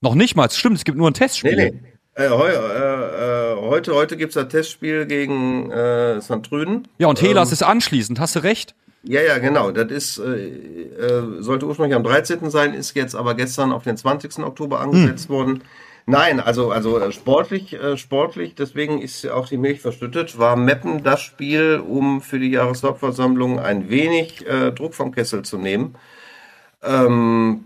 [0.00, 1.56] Noch nicht mal, stimmt, es gibt nur ein Testspiel.
[1.56, 1.96] Nee, nee.
[2.16, 6.42] Äh, heu, äh, äh, heute heute gibt es ein Testspiel gegen äh, St.
[6.42, 6.88] Trüden.
[6.96, 8.74] Ja, und Helas ähm, ist anschließend, hast du recht?
[9.02, 9.70] Ja, ja, genau.
[9.70, 12.50] Das ist, äh, äh, sollte ursprünglich am 13.
[12.50, 14.38] sein, ist jetzt aber gestern auf den 20.
[14.38, 15.34] Oktober angesetzt hm.
[15.34, 15.62] worden.
[16.06, 21.20] Nein, also, also sportlich, äh, sportlich, deswegen ist auch die Milch verschüttet, war Meppen das
[21.20, 25.96] Spiel, um für die Jahreshauptversammlung ein wenig Druck vom Kessel zu nehmen.
[26.82, 27.64] Ähm,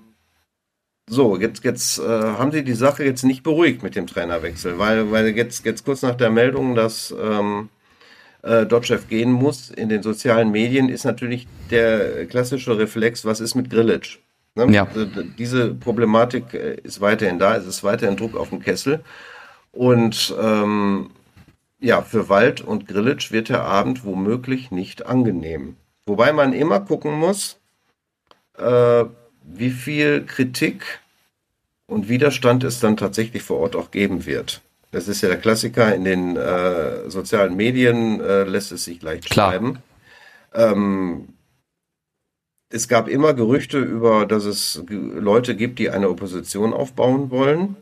[1.11, 5.11] so, jetzt, jetzt äh, haben sie die Sache jetzt nicht beruhigt mit dem Trainerwechsel, weil,
[5.11, 7.68] weil jetzt, jetzt kurz nach der Meldung, dass ähm,
[8.42, 13.57] äh, Dotchev gehen muss, in den sozialen Medien ist natürlich der klassische Reflex, was ist
[13.57, 14.18] mit Grillitsch?
[14.55, 14.70] Ne?
[14.70, 14.87] Ja.
[15.37, 19.01] Diese Problematik äh, ist weiterhin da, es ist weiterhin Druck auf dem Kessel.
[19.73, 21.11] Und ähm,
[21.81, 25.75] ja, für Wald und Grillitsch wird der Abend womöglich nicht angenehm.
[26.07, 27.59] Wobei man immer gucken muss,
[28.57, 29.05] äh,
[29.42, 31.00] wie viel Kritik
[31.90, 34.62] und Widerstand es dann tatsächlich vor Ort auch geben wird.
[34.92, 39.31] Das ist ja der Klassiker in den äh, sozialen Medien, äh, lässt es sich leicht
[39.31, 39.50] Klar.
[39.50, 39.79] schreiben.
[40.55, 41.29] Ähm,
[42.70, 47.76] es gab immer Gerüchte über, dass es Leute gibt, die eine Opposition aufbauen wollen.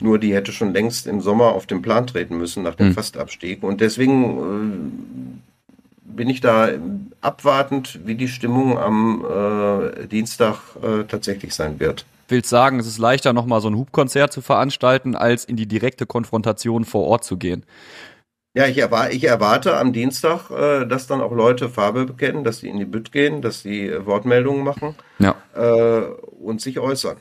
[0.00, 2.94] Nur die hätte schon längst im Sommer auf den Plan treten müssen nach dem hm.
[2.94, 3.62] Fastabstieg.
[3.62, 5.00] Und deswegen
[6.04, 6.70] äh, bin ich da
[7.22, 12.04] abwartend, wie die Stimmung am äh, Dienstag äh, tatsächlich sein wird.
[12.28, 16.06] Willst sagen, es ist leichter, nochmal so ein Hubkonzert zu veranstalten, als in die direkte
[16.06, 17.64] Konfrontation vor Ort zu gehen.
[18.54, 22.60] Ja, ich, erwarte, ich erwarte am Dienstag, äh, dass dann auch Leute Farbe bekennen, dass
[22.60, 25.36] sie in die Bütt gehen, dass sie äh, Wortmeldungen machen ja.
[25.54, 26.06] äh,
[26.40, 27.18] und sich äußern.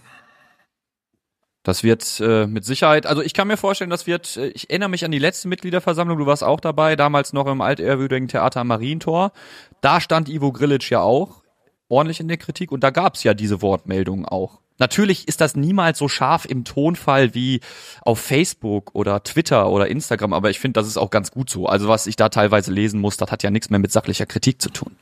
[1.64, 4.88] Das wird äh, mit Sicherheit, also ich kann mir vorstellen, das wird, äh, ich erinnere
[4.88, 8.68] mich an die letzte Mitgliederversammlung, du warst auch dabei, damals noch im altehrwürdigen Theater am
[8.68, 9.34] Marientor.
[9.82, 11.42] Da stand Ivo Grilic ja auch
[11.90, 14.62] ordentlich in der Kritik und da gab's ja diese Wortmeldungen auch.
[14.78, 17.62] Natürlich ist das niemals so scharf im Tonfall wie
[18.02, 21.68] auf Facebook oder Twitter oder Instagram, aber ich finde, das ist auch ganz gut so.
[21.68, 24.62] Also was ich da teilweise lesen muss, das hat ja nichts mehr mit sachlicher Kritik
[24.62, 24.96] zu tun.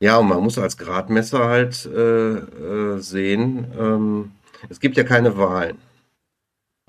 [0.00, 4.32] Ja, und man muss als Gradmesser halt äh, äh, sehen, ähm,
[4.68, 5.78] es gibt ja keine Wahlen.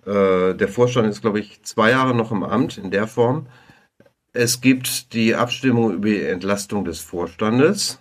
[0.05, 3.47] Äh, der Vorstand ist, glaube ich, zwei Jahre noch im Amt in der Form.
[4.33, 7.99] Es gibt die Abstimmung über die Entlastung des Vorstandes,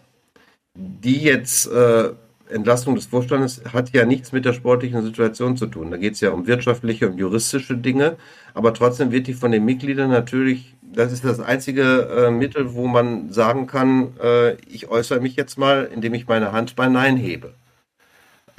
[0.74, 2.12] die jetzt äh,
[2.50, 5.90] Entlastung des Vorstandes hat ja nichts mit der sportlichen Situation zu tun.
[5.90, 8.16] Da geht es ja um wirtschaftliche und juristische Dinge,
[8.54, 12.86] aber trotzdem wird die von den Mitgliedern natürlich, das ist das einzige äh, Mittel, wo
[12.86, 17.16] man sagen kann, äh, ich äußere mich jetzt mal, indem ich meine Hand bei Nein
[17.16, 17.54] hebe.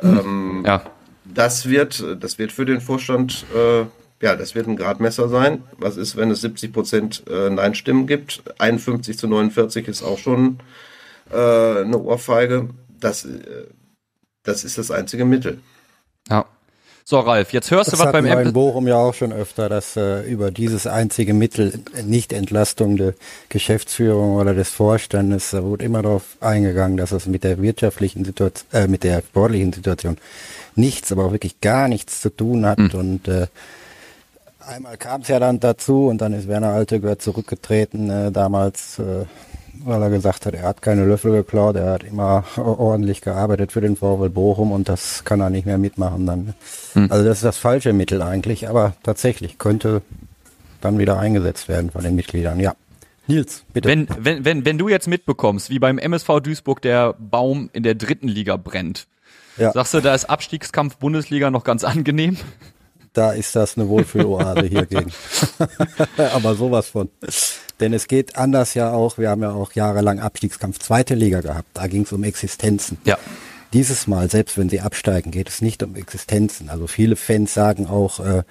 [0.01, 0.81] Ähm, ja.
[1.25, 3.85] Das wird, das wird für den Vorstand, äh,
[4.21, 5.63] ja, das wird ein Gradmesser sein.
[5.77, 8.43] Was ist, wenn es 70 Prozent äh, Nein-Stimmen gibt?
[8.57, 10.59] 51 zu 49 ist auch schon
[11.31, 12.69] äh, eine Ohrfeige.
[12.99, 13.67] Das, äh,
[14.43, 15.59] das ist das einzige Mittel.
[16.29, 16.45] Ja.
[17.09, 19.67] So, Ralf, jetzt hörst das du was beim MP in Bochum ja auch schon öfter,
[19.67, 23.15] dass äh, über dieses einzige Mittel, nicht Entlastung der
[23.49, 28.67] Geschäftsführung oder des Vorstandes, da wurde immer darauf eingegangen, dass es mit der wirtschaftlichen Situation,
[28.73, 30.17] äh, mit der sportlichen Situation
[30.75, 32.77] nichts, aber auch wirklich gar nichts zu tun hat.
[32.77, 32.91] Mhm.
[32.93, 33.47] Und äh,
[34.59, 39.25] einmal kam es ja dann dazu und dann ist Werner Altegör zurückgetreten, äh, damals äh,
[39.89, 43.81] weil er gesagt hat, er hat keine Löffel geklaut, er hat immer ordentlich gearbeitet für
[43.81, 46.53] den VfL Bochum und das kann er nicht mehr mitmachen dann.
[46.93, 47.11] Hm.
[47.11, 50.01] Also das ist das falsche Mittel eigentlich, aber tatsächlich könnte
[50.81, 52.73] dann wieder eingesetzt werden von den Mitgliedern, ja.
[53.27, 53.87] Nils, bitte.
[53.87, 57.95] Wenn, wenn, wenn, wenn du jetzt mitbekommst, wie beim MSV Duisburg der Baum in der
[57.95, 59.07] dritten Liga brennt,
[59.57, 59.71] ja.
[59.71, 62.37] sagst du, da ist Abstiegskampf Bundesliga noch ganz angenehm?
[63.13, 65.11] Da ist das eine Wohlfühloase hier gegen.
[66.33, 67.09] aber sowas von.
[67.79, 71.67] Denn es geht anders ja auch, wir haben ja auch jahrelang Abstiegskampf zweite Liga gehabt,
[71.73, 72.97] da ging es um Existenzen.
[73.05, 73.17] Ja.
[73.73, 76.69] Dieses Mal, selbst wenn sie absteigen, geht es nicht um Existenzen.
[76.69, 78.43] Also viele Fans sagen auch, äh,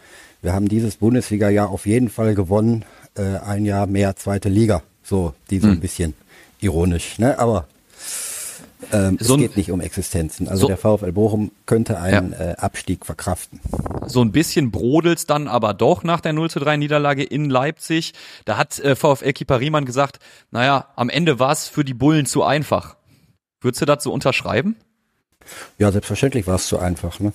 [0.42, 2.84] wir haben dieses Bundesliga-Jahr auf jeden Fall gewonnen,
[3.16, 4.82] äh, ein Jahr mehr zweite Liga.
[5.02, 5.74] So, die so hm.
[5.74, 6.14] ein bisschen
[6.60, 7.38] ironisch, ne?
[7.38, 7.66] Aber
[8.92, 10.48] ähm, so es geht nicht um Existenzen.
[10.48, 12.52] Also so der VfL Bochum könnte einen ja.
[12.52, 13.60] äh, Abstieg verkraften.
[14.06, 18.12] So ein bisschen brodelt's dann aber doch nach der 0 zu 3 Niederlage in Leipzig.
[18.44, 20.18] Da hat äh, VfL-Keeper Riemann gesagt,
[20.50, 22.96] naja, am Ende war es für die Bullen zu einfach.
[23.60, 24.76] Würdest du dazu unterschreiben?
[25.78, 27.20] Ja, selbstverständlich war es zu einfach.
[27.20, 27.32] Ne?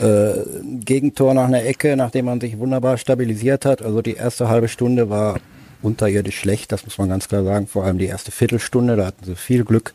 [0.00, 0.44] Äh,
[0.80, 3.82] Gegentor nach einer Ecke, nachdem man sich wunderbar stabilisiert hat.
[3.82, 5.38] Also die erste halbe Stunde war
[5.82, 7.66] unterirdisch schlecht, das muss man ganz klar sagen.
[7.66, 9.94] Vor allem die erste Viertelstunde, da hatten sie viel Glück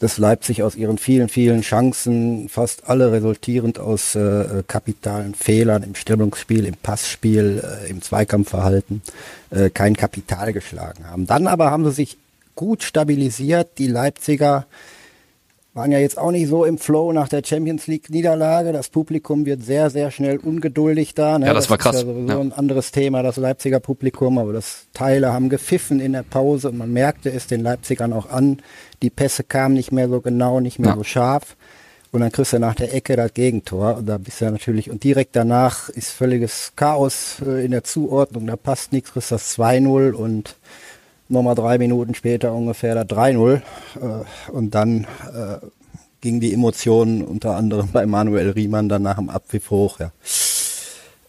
[0.00, 5.94] dass Leipzig aus ihren vielen, vielen Chancen, fast alle resultierend aus äh, kapitalen Fehlern im
[5.94, 9.02] Stellungsspiel, im Passspiel, äh, im Zweikampfverhalten,
[9.50, 11.26] äh, kein Kapital geschlagen haben.
[11.26, 12.16] Dann aber haben sie sich
[12.54, 13.68] gut stabilisiert.
[13.76, 14.66] Die Leipziger
[15.72, 18.72] waren ja jetzt auch nicht so im Flow nach der Champions League Niederlage.
[18.72, 21.38] Das Publikum wird sehr, sehr schnell ungeduldig da.
[21.38, 21.46] Ne?
[21.46, 21.96] Ja, das, das war krass.
[21.96, 22.40] Ist ja sowieso ja.
[22.40, 24.38] ein anderes Thema, das Leipziger Publikum.
[24.38, 28.28] Aber das Teile haben gepfiffen in der Pause und man merkte es den Leipzigern auch
[28.28, 28.58] an.
[29.02, 30.96] Die Pässe kamen nicht mehr so genau, nicht mehr ja.
[30.96, 31.56] so scharf.
[32.12, 33.98] Und dann kriegst du nach der Ecke das Gegentor.
[33.98, 38.48] Und da bist du natürlich, und direkt danach ist völliges Chaos äh, in der Zuordnung.
[38.48, 40.56] Da passt nichts, kriegst das 2-0 und
[41.30, 43.56] nochmal drei Minuten später ungefähr da 3-0.
[43.56, 45.58] Äh, und dann äh,
[46.20, 50.00] ging die Emotionen unter anderem bei Manuel Riemann dann nach dem Abpfiff hoch.
[50.00, 50.12] Ja.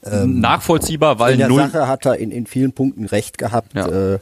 [0.04, 3.76] Ähm, Nachvollziehbar, weil in der Sache hat er in, in vielen Punkten recht gehabt.
[3.76, 4.14] Ja.
[4.14, 4.20] Äh,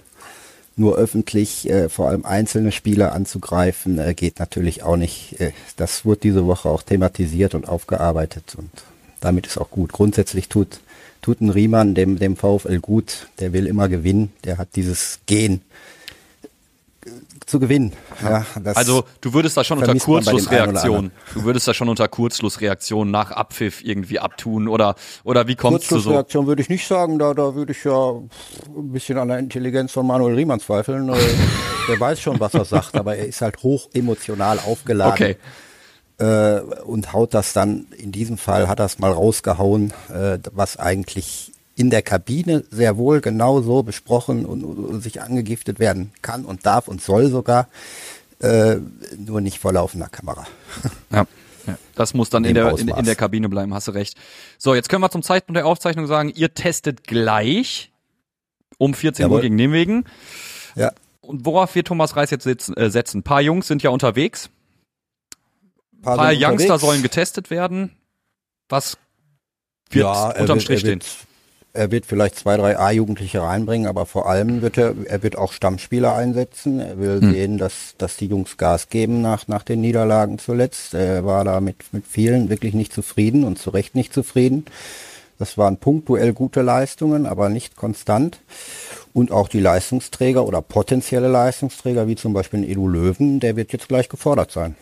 [0.76, 5.40] nur öffentlich äh, vor allem einzelne Spieler anzugreifen, äh, geht natürlich auch nicht.
[5.40, 8.70] Äh, das wurde diese Woche auch thematisiert und aufgearbeitet und
[9.20, 9.92] damit ist auch gut.
[9.92, 10.80] Grundsätzlich tut
[11.22, 15.62] tut ein Riemann dem, dem VfL gut, der will immer gewinnen, der hat dieses Gen
[17.50, 17.94] zu gewinnen.
[18.24, 23.32] Ja, also du würdest da schon unter Kurzschlussreaktion, du würdest da schon unter Kurzschlussreaktion nach
[23.32, 26.12] Abpfiff irgendwie abtun oder oder wie kommst du so?
[26.12, 29.92] Kurzschlussreaktion würde ich nicht sagen, da da würde ich ja ein bisschen an der Intelligenz
[29.92, 31.10] von Manuel Riemann zweifeln.
[31.10, 31.18] Äh,
[31.90, 35.14] der weiß schon, was er sagt, aber er ist halt hoch emotional aufgeladen.
[35.14, 35.38] Okay
[36.20, 40.78] äh, und haut das dann, in diesem Fall hat er es mal rausgehauen, äh, was
[40.78, 46.46] eigentlich in der Kabine sehr wohl genau so besprochen und, und sich angegiftet werden kann
[46.46, 47.68] und darf und soll sogar,
[48.40, 48.78] äh,
[49.18, 50.46] nur nicht vor laufender Kamera.
[51.12, 51.26] Ja.
[51.68, 54.18] Ja, das muss dann in der, in, in, der Kabine bleiben, hast du recht.
[54.58, 57.92] So, jetzt können wir zum Zeitpunkt der Aufzeichnung sagen, ihr testet gleich
[58.78, 59.36] um 14 Jawohl.
[59.36, 60.06] Uhr gegen Nimwegen.
[60.76, 60.94] Ja.
[61.20, 62.76] Und worauf wird Thomas Reis jetzt setzen?
[62.78, 63.20] Äh, setzen?
[63.20, 64.50] Ein paar Jungs sind ja unterwegs
[66.02, 67.92] paar, paar Youngster sollen getestet werden.
[68.68, 68.98] Was
[69.90, 71.02] wird ja, unterm Strich stehen?
[71.74, 75.54] Er wird vielleicht zwei, drei A-Jugendliche reinbringen, aber vor allem wird er, er wird auch
[75.54, 76.80] Stammspieler einsetzen.
[76.80, 77.32] Er will hm.
[77.32, 80.94] sehen, dass, dass die Jungs Gas geben nach, nach den Niederlagen zuletzt.
[80.94, 84.66] Er war da mit, mit vielen wirklich nicht zufrieden und zu Recht nicht zufrieden.
[85.38, 88.40] Das waren punktuell gute Leistungen, aber nicht konstant.
[89.14, 93.88] Und auch die Leistungsträger oder potenzielle Leistungsträger, wie zum Beispiel Edu Löwen, der wird jetzt
[93.88, 94.76] gleich gefordert sein.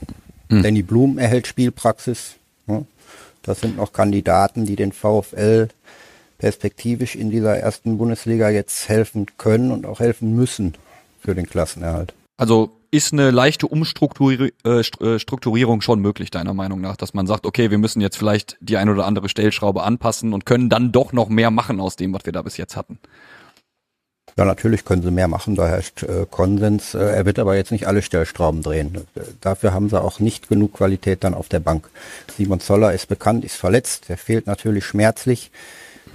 [0.49, 0.63] Hm.
[0.63, 2.35] Danny Blum erhält Spielpraxis.
[3.43, 5.69] Das sind noch Kandidaten, die den VfL
[6.37, 10.73] perspektivisch in dieser ersten Bundesliga jetzt helfen können und auch helfen müssen
[11.19, 12.13] für den Klassenerhalt.
[12.37, 14.51] Also ist eine leichte Umstrukturierung
[15.79, 18.77] äh, schon möglich, deiner Meinung nach, dass man sagt, okay, wir müssen jetzt vielleicht die
[18.77, 22.25] ein oder andere Stellschraube anpassen und können dann doch noch mehr machen aus dem, was
[22.25, 22.99] wir da bis jetzt hatten?
[24.37, 26.93] Ja, natürlich können sie mehr machen, da herrscht äh, Konsens.
[26.93, 29.05] Äh, er wird aber jetzt nicht alle Stellschrauben drehen.
[29.41, 31.89] Dafür haben sie auch nicht genug Qualität dann auf der Bank.
[32.37, 35.49] Simon Zoller ist bekannt, ist verletzt, der fehlt natürlich schmerzlich.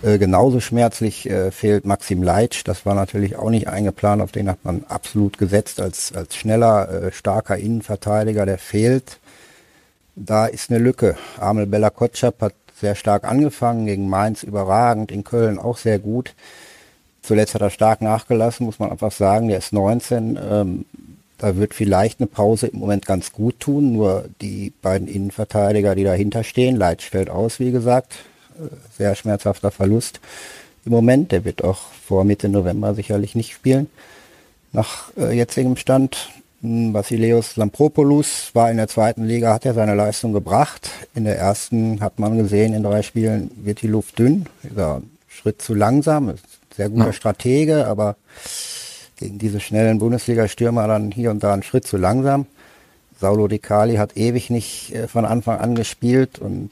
[0.03, 2.63] Äh, genauso schmerzlich äh, fehlt Maxim Leitsch.
[2.65, 4.21] Das war natürlich auch nicht eingeplant.
[4.21, 8.45] Auf den hat man absolut gesetzt als, als schneller, äh, starker Innenverteidiger.
[8.45, 9.19] Der fehlt.
[10.17, 11.17] Da ist eine Lücke.
[11.39, 16.35] Amel Bella Kotschap hat sehr stark angefangen, gegen Mainz überragend, in Köln auch sehr gut.
[17.23, 19.49] Zuletzt hat er stark nachgelassen, muss man einfach sagen.
[19.49, 20.39] Der ist 19.
[20.51, 20.85] Ähm,
[21.39, 23.93] da wird vielleicht eine Pause im Moment ganz gut tun.
[23.93, 28.13] Nur die beiden Innenverteidiger, die dahinter stehen, Leitsch fällt aus, wie gesagt
[28.97, 30.21] sehr schmerzhafter Verlust
[30.85, 31.33] im Moment.
[31.33, 33.89] Der wird auch vor Mitte November sicherlich nicht spielen.
[34.73, 36.31] Nach äh, jetzigem Stand.
[36.63, 40.91] Hm, Vasileus Lampropoulos war in der zweiten Liga, hat er seine Leistung gebracht.
[41.15, 44.47] In der ersten hat man gesehen, in drei Spielen wird die Luft dünn.
[44.63, 44.79] Ist
[45.29, 46.35] Schritt zu langsam.
[46.77, 47.13] Sehr guter ja.
[47.13, 48.17] Stratege, aber
[49.17, 52.47] gegen diese schnellen Bundesliga-Stürmer dann hier und da ein Schritt zu langsam.
[53.23, 56.71] Saulo Di Cali hat ewig nicht äh, von Anfang an gespielt und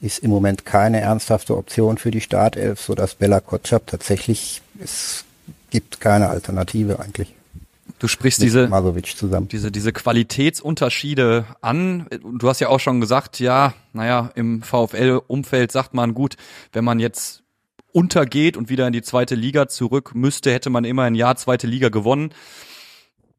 [0.00, 5.24] ist im Moment keine ernsthafte Option für die Startelf, sodass Bella Kotschap tatsächlich, es
[5.70, 7.32] gibt keine Alternative eigentlich.
[8.00, 8.68] Du sprichst diese,
[9.48, 12.08] diese, diese Qualitätsunterschiede an.
[12.10, 16.36] Du hast ja auch schon gesagt, ja, naja, im VfL-Umfeld sagt man gut,
[16.72, 17.44] wenn man jetzt
[17.92, 21.68] untergeht und wieder in die zweite Liga zurück müsste, hätte man immer ein Jahr zweite
[21.68, 22.32] Liga gewonnen.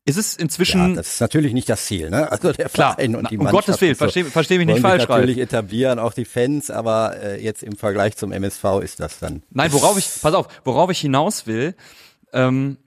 [0.05, 0.89] Ist es inzwischen.
[0.89, 2.29] Ja, das ist natürlich nicht das Ziel, ne?
[2.29, 3.67] Also der Verein Klar, und die um Mannschaft.
[3.67, 5.45] Um Gottes Willen, verstehe versteh mich nicht falsch, natürlich Ralf.
[5.45, 9.43] etablieren, auch die Fans, aber äh, jetzt im Vergleich zum MSV ist das dann.
[9.49, 11.75] Nein, worauf ich, pass auf, worauf ich hinaus will,
[12.33, 12.77] ähm,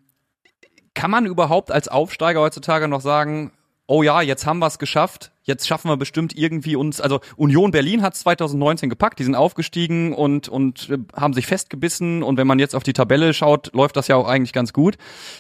[0.93, 3.53] kann man überhaupt als Aufsteiger heutzutage noch sagen,
[3.87, 7.71] oh ja, jetzt haben wir es geschafft, jetzt schaffen wir bestimmt irgendwie uns, also Union
[7.71, 12.47] Berlin hat 2019 gepackt, die sind aufgestiegen und, und äh, haben sich festgebissen und wenn
[12.47, 14.97] man jetzt auf die Tabelle schaut, läuft das ja auch eigentlich ganz gut.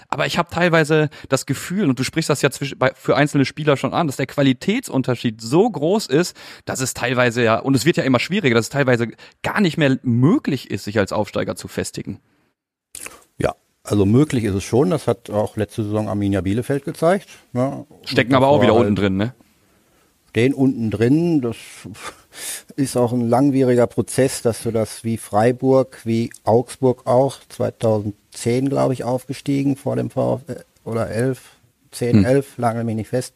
[0.09, 2.51] Aber ich habe teilweise das Gefühl, und du sprichst das ja
[2.95, 7.59] für einzelne Spieler schon an, dass der Qualitätsunterschied so groß ist, dass es teilweise ja,
[7.59, 9.09] und es wird ja immer schwieriger, dass es teilweise
[9.43, 12.21] gar nicht mehr möglich ist, sich als Aufsteiger zu festigen.
[13.39, 13.55] Ja,
[13.87, 17.29] also möglich ist es schon, das hat auch letzte Saison Arminia Bielefeld gezeigt.
[17.53, 17.85] Ja.
[18.05, 19.35] Stecken aber auch wieder halt unten drin, ne?
[20.31, 21.57] Stehen unten drin, das
[22.77, 28.93] ist auch ein langwieriger Prozess, dass du das wie Freiburg, wie Augsburg auch, 2010 glaube
[28.93, 31.41] ich aufgestiegen vor dem VfL, oder 11,
[31.93, 32.25] 10, hm.
[32.25, 33.35] 11, lange mich nicht fest.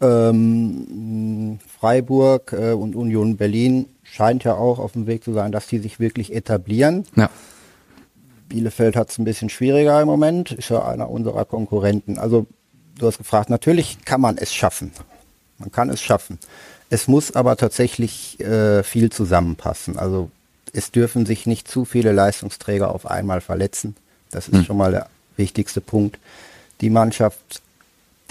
[0.00, 5.66] Ähm, Freiburg äh, und Union Berlin scheint ja auch auf dem Weg zu sein, dass
[5.66, 7.04] die sich wirklich etablieren.
[7.14, 7.30] Ja.
[8.52, 12.18] Bielefeld hat es ein bisschen schwieriger im Moment, ist ja einer unserer Konkurrenten.
[12.18, 12.46] Also
[12.98, 14.92] du hast gefragt, natürlich kann man es schaffen.
[15.58, 16.38] Man kann es schaffen.
[16.90, 19.98] Es muss aber tatsächlich äh, viel zusammenpassen.
[19.98, 20.30] Also
[20.74, 23.96] es dürfen sich nicht zu viele Leistungsträger auf einmal verletzen.
[24.30, 24.64] Das ist hm.
[24.64, 26.18] schon mal der wichtigste Punkt.
[26.82, 27.62] Die Mannschaft,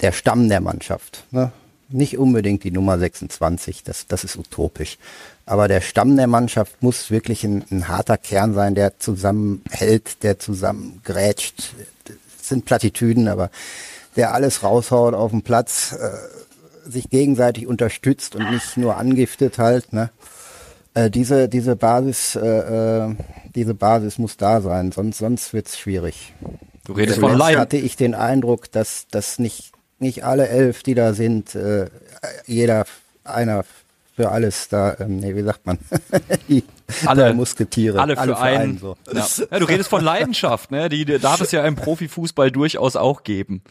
[0.02, 1.50] der Stamm der Mannschaft, ne?
[1.92, 4.98] Nicht unbedingt die Nummer 26, das, das ist utopisch.
[5.46, 10.38] Aber der Stamm der Mannschaft muss wirklich ein, ein harter Kern sein, der zusammenhält, der
[10.38, 11.74] zusammengrätscht.
[12.04, 13.50] Das sind Plattitüden, aber
[14.16, 19.92] der alles raushaut auf dem Platz, äh, sich gegenseitig unterstützt und nicht nur angiftet halt.
[19.92, 20.10] Ne?
[20.94, 22.40] Äh, diese, diese Basis, äh,
[23.08, 23.14] äh
[23.54, 26.32] diese Basis muss da sein, sonst, sonst wird's schwierig.
[26.84, 27.60] Du redest von Leiden.
[27.60, 31.86] hatte ich den Eindruck, dass, dass nicht, nicht alle elf, die da sind, äh,
[32.46, 32.84] jeder
[33.24, 33.64] einer
[34.14, 35.78] für alles da, ähm, nee, wie sagt man?
[36.48, 36.64] die
[37.06, 37.98] alle Musketiere.
[38.00, 38.62] Alle für, alle für einen.
[38.62, 38.96] einen so.
[39.10, 39.26] ja.
[39.50, 39.58] ja.
[39.58, 40.88] du redest von Leidenschaft, ne?
[40.90, 43.62] Die, die darf es ja im Profifußball durchaus auch geben.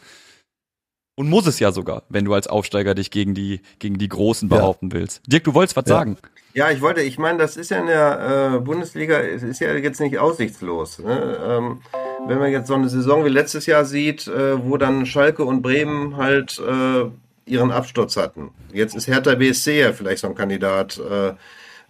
[1.14, 4.48] Und muss es ja sogar, wenn du als Aufsteiger dich gegen die, gegen die Großen
[4.48, 4.94] behaupten ja.
[4.94, 5.20] willst.
[5.26, 5.96] Dirk, du wolltest was ja.
[5.96, 6.16] sagen.
[6.54, 9.74] Ja, ich wollte, ich meine, das ist ja in der äh, Bundesliga, es ist ja
[9.74, 10.98] jetzt nicht aussichtslos.
[10.98, 11.38] Ne?
[11.46, 11.80] Ähm,
[12.26, 15.62] wenn man jetzt so eine Saison wie letztes Jahr sieht, äh, wo dann Schalke und
[15.62, 17.04] Bremen halt äh,
[17.50, 18.50] ihren Absturz hatten.
[18.72, 21.34] Jetzt ist Hertha BSC ja vielleicht so ein Kandidat, äh,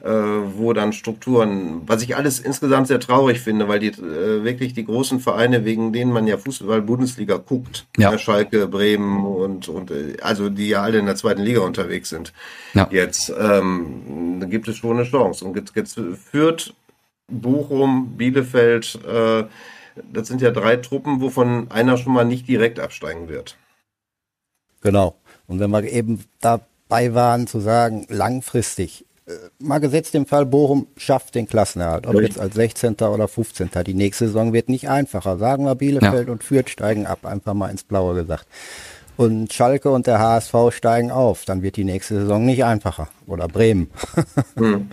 [0.05, 5.21] wo dann Strukturen, was ich alles insgesamt sehr traurig finde, weil die wirklich die großen
[5.21, 8.19] Vereine, wegen denen man ja Fußball-Bundesliga guckt, Ja.
[8.19, 12.33] Schalke, Bremen und, und also die ja alle in der zweiten Liga unterwegs sind.
[12.75, 12.89] Ja.
[12.91, 15.45] Jetzt ähm, gibt es schon eine Chance.
[15.45, 16.01] Und jetzt, jetzt
[16.33, 16.75] führt
[17.29, 19.45] Bochum, Bielefeld, äh,
[20.13, 23.57] das sind ja drei Truppen, wovon einer schon mal nicht direkt absteigen wird.
[24.81, 25.17] Genau.
[25.47, 30.89] Und wenn wir eben dabei waren zu sagen, langfristig, äh, mal gesetzt im Fall Bochum
[30.97, 32.95] schafft den Klassenerhalt, ob jetzt als 16.
[32.97, 33.71] oder 15.
[33.87, 35.39] Die nächste Saison wird nicht einfacher.
[35.39, 38.47] Sagen wir Bielefeld und Fürth steigen ab, einfach mal ins Blaue gesagt.
[39.17, 43.09] Und Schalke und der HSV steigen auf, dann wird die nächste Saison nicht einfacher.
[43.27, 43.91] Oder Bremen.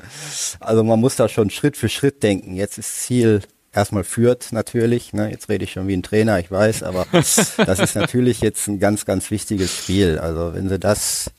[0.59, 2.53] Also man muss da schon Schritt für Schritt denken.
[2.53, 3.41] Jetzt ist Ziel
[3.73, 5.13] erstmal Fürth natürlich.
[5.13, 5.31] Ne?
[5.31, 8.79] Jetzt rede ich schon wie ein Trainer, ich weiß, aber das ist natürlich jetzt ein
[8.79, 10.19] ganz, ganz wichtiges Spiel.
[10.19, 11.31] Also wenn sie das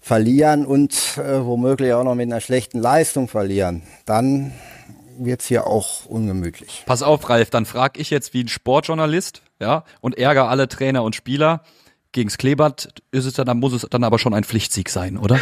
[0.00, 4.52] verlieren und äh, womöglich auch noch mit einer schlechten Leistung verlieren, dann
[5.18, 6.84] wird's hier auch ungemütlich.
[6.86, 11.02] Pass auf, Ralf, dann frag ich jetzt wie ein Sportjournalist, ja, und ärgere alle Trainer
[11.02, 11.62] und Spieler.
[12.12, 15.40] Gegens Klebert ist es dann, dann muss es dann aber schon ein Pflichtsieg sein, oder?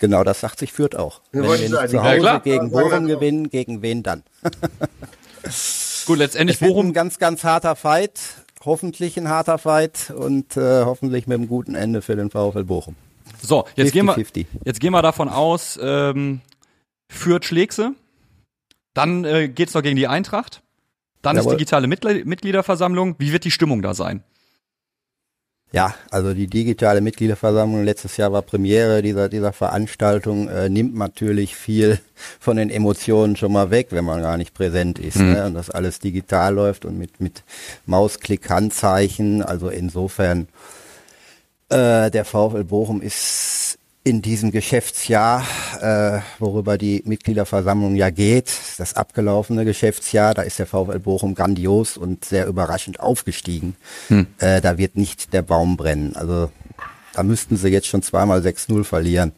[0.00, 1.20] Und genau das sagt sich Fürth auch.
[1.32, 1.88] Ja, Wenn wir ich nicht sagen.
[1.90, 2.40] zu Ja, Hause klar.
[2.40, 4.22] gegen Bochum gewinnen, gegen wen dann?
[6.06, 8.20] Gut, letztendlich Es wird ein Bochum, ganz, ganz harter Fight.
[8.64, 12.94] Hoffentlich ein harter Fight und äh, hoffentlich mit einem guten Ende für den VfL Bochum.
[13.42, 14.46] so, jetzt gehen wir, 50-50.
[14.64, 16.40] jetzt gehen wir davon aus, ähm,
[17.08, 17.94] Fürth schlägt sie.
[18.92, 20.62] Dann äh, geht's noch gegen die Eintracht.
[21.22, 21.52] Dann Jawohl.
[21.52, 23.14] ist digitale Mitgl Mitgliederversammlung.
[23.18, 24.24] Wie wird die Stimmung da sein?
[25.72, 31.54] Ja, also die digitale Mitgliederversammlung letztes Jahr war Premiere dieser, dieser Veranstaltung, äh, nimmt natürlich
[31.54, 32.00] viel
[32.40, 35.18] von den Emotionen schon mal weg, wenn man gar nicht präsent ist.
[35.18, 35.46] Ne?
[35.46, 37.44] Und das alles digital läuft und mit, mit
[37.86, 39.42] Mausklick, Handzeichen.
[39.42, 40.48] Also insofern,
[41.68, 43.69] äh, der VfL Bochum ist
[44.10, 45.46] in diesem Geschäftsjahr,
[45.80, 51.96] äh, worüber die Mitgliederversammlung ja geht, das abgelaufene Geschäftsjahr, da ist der VfL Bochum grandios
[51.96, 53.76] und sehr überraschend aufgestiegen.
[54.38, 56.16] Äh, da wird nicht der Baum brennen.
[56.16, 56.50] Also
[57.14, 59.30] da müssten sie jetzt schon zweimal 6-0 verlieren.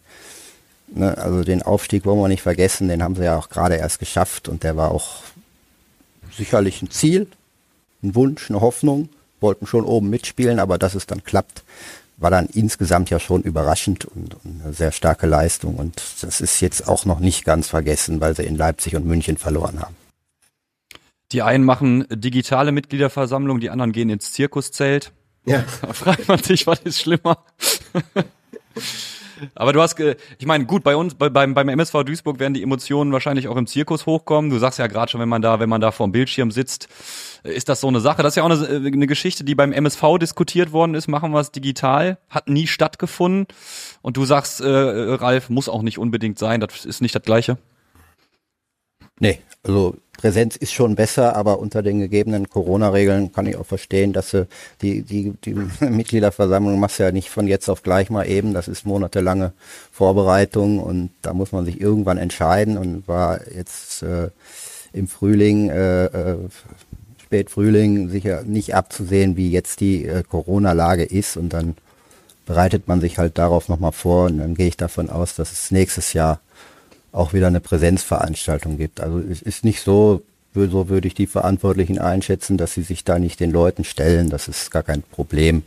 [0.95, 3.99] Ne, also den Aufstieg wollen wir nicht vergessen, den haben sie ja auch gerade erst
[3.99, 5.23] geschafft und der war auch
[6.35, 7.27] sicherlich ein Ziel,
[8.03, 11.63] ein Wunsch, eine Hoffnung, wollten schon oben mitspielen, aber dass es dann klappt,
[12.17, 16.61] war dann insgesamt ja schon überraschend und, und eine sehr starke Leistung und das ist
[16.61, 19.97] jetzt auch noch nicht ganz vergessen, weil sie in Leipzig und München verloren haben.
[21.33, 25.13] Die einen machen digitale Mitgliederversammlung, die anderen gehen ins Zirkuszelt.
[25.47, 25.65] Ja.
[25.81, 27.39] Da fragt man sich, was ist schlimmer?
[29.55, 32.63] Aber du hast, ich meine, gut, bei uns, bei, beim, beim MSV Duisburg werden die
[32.63, 34.51] Emotionen wahrscheinlich auch im Zirkus hochkommen.
[34.51, 36.89] Du sagst ja gerade schon, wenn man da, wenn man da vorm Bildschirm sitzt,
[37.43, 38.23] ist das so eine Sache.
[38.23, 41.09] Das ist ja auch eine, äh, eine Geschichte, die beim MSV diskutiert worden ist.
[41.09, 43.47] Machen wir es digital, hat nie stattgefunden.
[44.01, 46.61] Und du sagst, äh, Ralf, muss auch nicht unbedingt sein.
[46.61, 47.59] Das ist nicht das Gleiche.
[49.23, 54.13] Nee, also Präsenz ist schon besser, aber unter den gegebenen Corona-Regeln kann ich auch verstehen,
[54.13, 54.49] dass sie
[54.81, 55.55] die, die, die
[55.85, 58.53] Mitgliederversammlung machst du ja nicht von jetzt auf gleich mal eben.
[58.53, 59.53] Das ist monatelange
[59.93, 64.31] Vorbereitung und da muss man sich irgendwann entscheiden und war jetzt äh,
[64.93, 66.37] im Frühling, äh, äh,
[67.23, 71.77] Spätfrühling sicher nicht abzusehen, wie jetzt die äh, Corona-Lage ist und dann
[72.45, 75.71] bereitet man sich halt darauf nochmal vor und dann gehe ich davon aus, dass es
[75.71, 76.41] nächstes Jahr
[77.13, 79.01] auch wieder eine Präsenzveranstaltung gibt.
[79.01, 80.23] Also es ist nicht so,
[80.55, 84.31] so würde ich die Verantwortlichen einschätzen, dass sie sich da nicht den Leuten stellen.
[84.31, 85.63] Das ist gar kein Problem.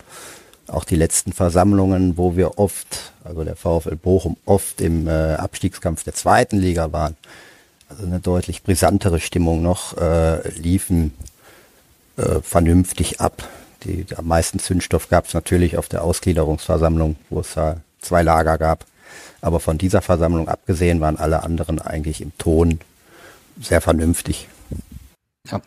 [0.68, 6.04] Auch die letzten Versammlungen, wo wir oft, also der VfL Bochum, oft im äh, Abstiegskampf
[6.04, 7.16] der zweiten Liga waren,
[7.88, 11.14] also eine deutlich brisantere Stimmung noch, äh, liefen
[12.18, 13.48] äh, vernünftig ab.
[13.84, 18.58] Die, am meisten Zündstoff gab es natürlich auf der Ausgliederungsversammlung, wo es da zwei Lager
[18.58, 18.86] gab.
[19.46, 22.80] Aber von dieser Versammlung abgesehen waren alle anderen eigentlich im Ton
[23.62, 24.48] sehr vernünftig.
[25.52, 25.62] Ja.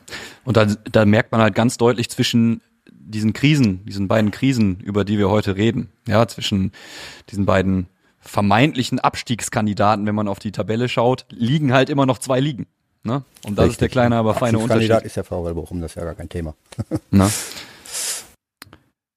[0.44, 2.60] Und da, da merkt man halt ganz deutlich zwischen
[2.90, 6.72] diesen Krisen, diesen beiden Krisen, über die wir heute reden, ja, zwischen
[7.30, 7.86] diesen beiden
[8.18, 12.66] vermeintlichen Abstiegskandidaten, wenn man auf die Tabelle schaut, liegen halt immer noch zwei Ligen.
[13.04, 13.22] Ne?
[13.44, 13.92] Und das ist der Richtig.
[13.92, 14.90] kleine, aber feine Unterschied.
[14.90, 16.56] ist der VfL Bochum, das ist ja gar kein Thema.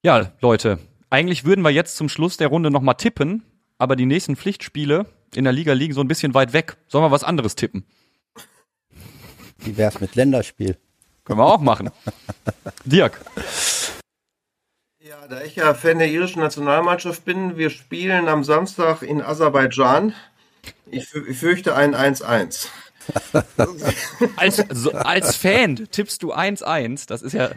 [0.03, 0.79] Ja, Leute,
[1.11, 3.43] eigentlich würden wir jetzt zum Schluss der Runde nochmal tippen,
[3.81, 6.77] aber die nächsten Pflichtspiele in der Liga liegen so ein bisschen weit weg.
[6.87, 7.83] Sollen wir was anderes tippen?
[9.57, 10.77] Wie wär's mit Länderspiel?
[11.25, 11.89] Können wir auch machen.
[12.85, 13.19] Dirk.
[15.03, 20.13] Ja, da ich ja Fan der irischen Nationalmannschaft bin, wir spielen am Samstag in Aserbaidschan.
[20.91, 22.67] Ich, fü- ich fürchte ein 1-1.
[24.37, 27.07] Als, so, als Fan tippst du 1-1.
[27.07, 27.53] Das ist ja, äh,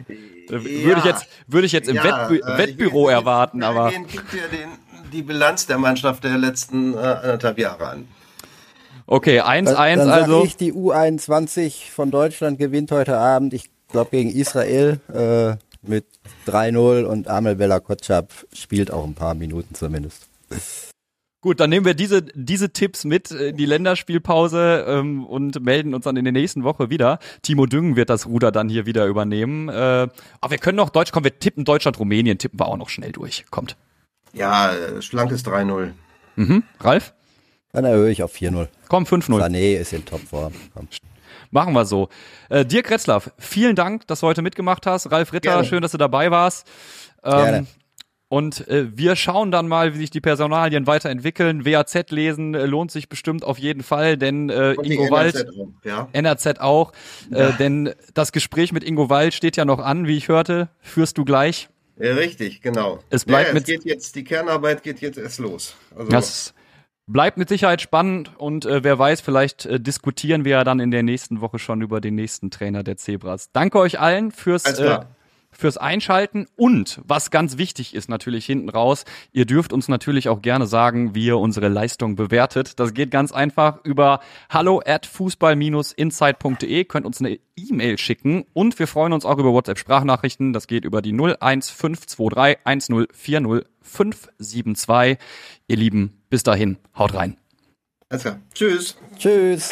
[0.49, 1.05] würde ich Ja.
[1.05, 4.47] jetzt, würde ich jetzt im Ja, Wettbü äh, Wettbüro ich erwarten, aber Belgien gibt ja
[4.47, 4.69] den
[5.11, 8.07] die Bilanz der Mannschaft der letzten äh, anderthalb Jahre an.
[9.07, 10.43] Okay, 1-1 Dann, dann also.
[10.43, 15.57] ich, die U21 von Deutschland gewinnt heute Abend, ich glaube gegen Israel, äh,
[15.87, 16.05] mit
[16.47, 20.27] 3-0 und Amel Bella Kotschap spielt auch ein paar Minuten zumindest.
[21.41, 26.05] Gut, dann nehmen wir diese, diese Tipps mit in die Länderspielpause ähm, und melden uns
[26.05, 27.19] dann in der nächsten Woche wieder.
[27.43, 29.69] Timo Düngen wird das Ruder dann hier wieder übernehmen.
[29.69, 29.73] Äh,
[30.41, 33.11] aber wir können noch Deutsch, komm, wir tippen Deutschland, Rumänien, tippen wir auch noch schnell
[33.11, 33.45] durch.
[33.51, 33.77] Kommt.
[34.35, 35.93] Ja, schlankes 3-0.
[36.35, 36.63] Mhm.
[36.79, 37.13] Ralf?
[37.71, 38.67] Dann erhöhe ich auf 4-0.
[38.87, 39.39] Komm, 5-0.
[39.41, 40.53] Sané ist in Topform.
[40.73, 40.87] Komm.
[41.51, 42.09] Machen wir so.
[42.49, 45.11] Äh, Dirk Retzlaff, vielen Dank, dass du heute mitgemacht hast.
[45.11, 45.65] Ralf Ritter, Gerne.
[45.65, 46.67] schön, dass du dabei warst.
[47.23, 47.67] Ähm, Gerne.
[48.27, 51.63] Und äh, wir schauen dann mal, wie sich die Personalien weiterentwickeln.
[51.63, 55.69] WAZ lesen äh, lohnt sich bestimmt auf jeden Fall, denn äh, Ingo Wald, NRZ auch,
[55.83, 56.07] ja.
[56.11, 56.91] NRZ auch,
[57.31, 60.69] äh, denn das Gespräch mit Ingo Wald steht ja noch an, wie ich hörte.
[60.81, 61.69] Führst du gleich?
[61.99, 62.99] Ja, richtig, genau.
[63.09, 65.75] Es bleibt ja, mit- es geht jetzt, die Kernarbeit geht jetzt erst los.
[65.95, 66.53] Also, Das
[67.07, 70.91] bleibt mit Sicherheit spannend und äh, wer weiß, vielleicht äh, diskutieren wir ja dann in
[70.91, 73.49] der nächsten Woche schon über den nächsten Trainer der Zebras.
[73.53, 74.99] Danke euch allen fürs äh.
[75.57, 80.41] Fürs Einschalten und was ganz wichtig ist natürlich hinten raus, ihr dürft uns natürlich auch
[80.41, 82.79] gerne sagen, wie ihr unsere Leistung bewertet.
[82.79, 88.87] Das geht ganz einfach über hallo at fußball-insight.de, könnt uns eine E-Mail schicken und wir
[88.87, 90.53] freuen uns auch über WhatsApp Sprachnachrichten.
[90.53, 95.17] Das geht über die 01523 1040 572.
[95.67, 97.37] Ihr Lieben, bis dahin, haut rein.
[98.09, 98.39] alles klar.
[98.53, 98.97] Tschüss.
[99.17, 99.71] Tschüss.